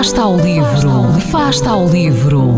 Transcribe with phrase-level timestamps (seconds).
[0.00, 2.54] Fasta ao livro, Fasta ao livro.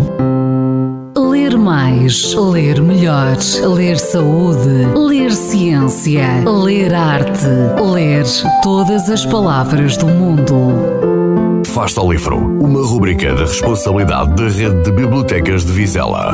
[1.18, 3.36] Ler mais, ler melhor,
[3.74, 7.48] ler saúde, ler ciência, ler arte,
[7.84, 8.24] ler
[8.62, 11.64] todas as palavras do mundo.
[11.66, 16.32] Fasta ao livro, uma rubrica da responsabilidade da Rede de Bibliotecas de Vizela.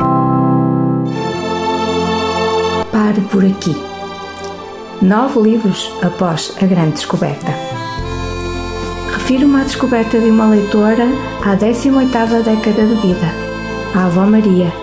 [2.91, 3.75] Pare por aqui.
[5.01, 7.68] Nove livros após a grande descoberta
[9.29, 11.05] refiro-me à descoberta de uma leitora
[11.45, 13.27] à 18ª década de vida,
[13.93, 14.73] a avó Maria,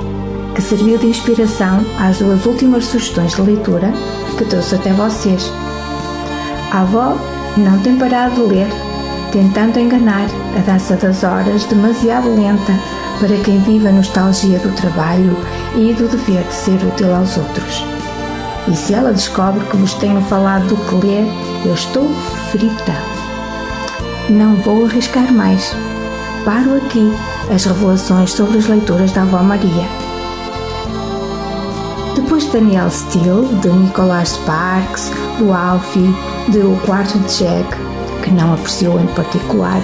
[0.54, 3.92] que serviu de inspiração às duas últimas sugestões de leitura
[4.38, 5.50] que trouxe até vocês.
[6.70, 7.16] A avó
[7.56, 8.68] não tem parado de ler,
[9.32, 12.72] tentando enganar a dança das horas demasiado lenta
[13.18, 15.36] para quem vive a nostalgia do trabalho
[15.74, 17.84] e do dever de ser útil aos outros.
[18.68, 21.24] E se ela descobre que vos tenho falado do que ler,
[21.64, 22.08] eu estou
[22.52, 23.15] frita.
[24.28, 25.72] Não vou arriscar mais.
[26.44, 27.12] Paro aqui
[27.48, 29.86] as revelações sobre as leituras da Avó Maria.
[32.16, 36.12] Depois de Daniel Steele, de Nicholas Sparks, do Alfie,
[36.48, 37.76] de O Quarto de Jack,
[38.24, 39.80] que não apreciou em particular,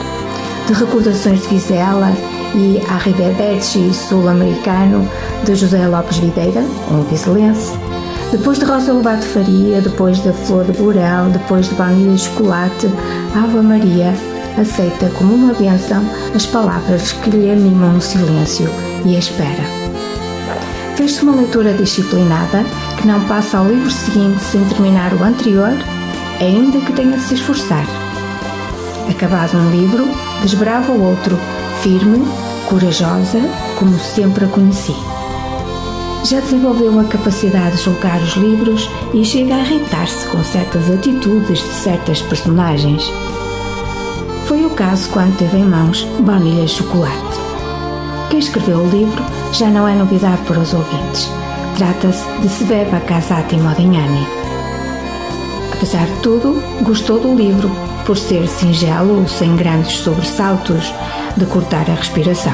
[0.66, 2.12] de Recordações de Vizela
[2.56, 5.08] e Arrivederci Sul-Americano,
[5.44, 7.78] de José Lopes Videira, um vizelense,
[8.32, 12.88] depois de Rosa Lobato Faria, depois da Flor de Burel, depois de Baunilha Chocolate,
[13.36, 14.14] Ave Maria
[14.58, 16.02] aceita como uma benção
[16.34, 18.68] as palavras que lhe animam o silêncio
[19.04, 19.62] e a espera.
[20.96, 22.64] Fez-se uma leitura disciplinada
[22.98, 25.72] que não passa ao livro seguinte sem terminar o anterior,
[26.40, 27.84] ainda que tenha de se esforçar.
[29.10, 30.08] Acabado um livro,
[30.40, 31.38] desbrava o outro,
[31.82, 32.26] firme,
[32.68, 33.40] corajosa,
[33.78, 34.94] como sempre a conheci.
[36.24, 41.58] Já desenvolveu a capacidade de julgar os livros e chega a irritar-se com certas atitudes
[41.58, 43.10] de certas personagens
[44.52, 47.38] foi o caso quando teve em mãos Baunilha Chocolate.
[48.28, 51.30] Quem escreveu o livro já não é novidade para os ouvintes.
[51.78, 54.26] Trata-se de Sveva Casati Modignani.
[55.72, 57.70] Apesar de tudo, gostou do livro
[58.04, 60.92] por ser singelo, sem grandes sobressaltos,
[61.34, 62.52] de cortar a respiração.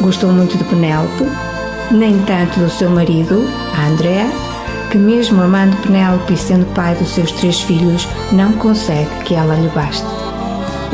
[0.00, 1.24] Gostou muito de Penélope,
[1.90, 3.44] nem tanto do seu marido,
[3.76, 4.30] a Andrea,
[4.90, 9.54] que mesmo amando Penélope e sendo pai dos seus três filhos, não consegue que ela
[9.54, 10.24] lhe baste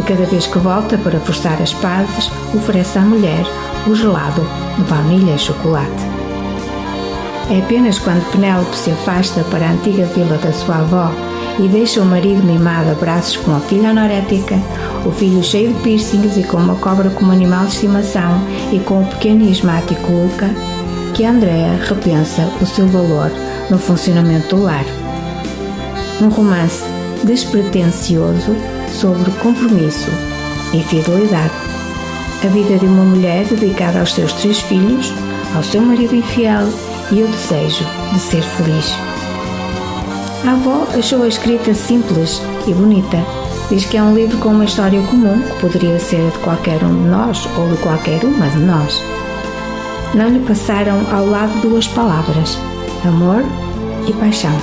[0.01, 3.45] e cada vez que volta para forçar as pazes, oferece à mulher
[3.87, 4.47] o gelado
[4.77, 6.11] de baunilha e chocolate.
[7.51, 11.11] É apenas quando Penélope se afasta para a antiga vila da sua avó
[11.59, 14.57] e deixa o marido mimado a braços com a filha anorética,
[15.05, 18.41] o filho cheio de piercings e com uma cobra como animal de estimação
[18.73, 20.49] e com o pequeno e asmático Luca,
[21.11, 23.31] que Andrea repensa o seu valor
[23.69, 24.85] no funcionamento do lar.
[26.21, 26.83] Um romance
[27.25, 28.55] despretensioso
[28.93, 30.11] sobre compromisso
[30.73, 31.53] e fidelidade.
[32.43, 35.13] A vida de uma mulher dedicada aos seus três filhos,
[35.55, 36.67] ao seu marido infiel
[37.13, 38.95] e o desejo de ser feliz.
[40.47, 43.19] A avó achou a escrita simples e bonita.
[43.69, 47.03] Diz que é um livro com uma história comum que poderia ser de qualquer um
[47.03, 49.20] de nós ou de qualquer uma de nós.
[50.15, 52.59] Não lhe passaram ao lado duas palavras:
[53.07, 53.45] amor
[54.09, 54.55] e paixão.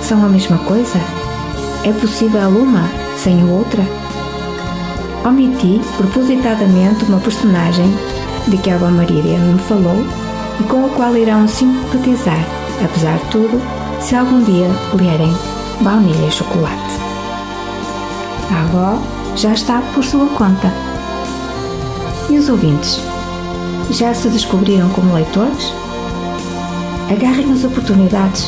[0.00, 0.98] São a mesma coisa?
[1.84, 3.82] É possível uma sem a outra?
[5.26, 7.92] Omiti propositadamente uma personagem
[8.46, 10.04] de que a Ava Maria me falou
[10.58, 12.42] e com a qual irão simpatizar,
[12.82, 13.60] apesar de tudo,
[14.00, 15.36] se algum dia lerem
[15.82, 16.98] Baunilha e Chocolate.
[18.50, 18.98] A avó
[19.36, 20.72] já está por sua conta.
[22.30, 23.17] E os ouvintes?
[23.90, 25.72] Já se descobriram como leitores?
[27.10, 28.46] Agarrem as oportunidades.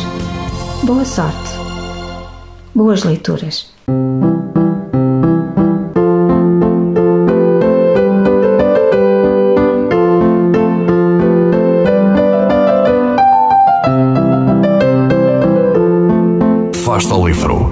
[0.82, 1.50] Boa sorte.
[2.74, 3.72] Boas leituras.
[16.84, 17.68] Fasta ao livro.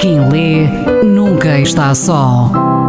[0.00, 0.66] Quem lê
[1.04, 2.79] nunca está só.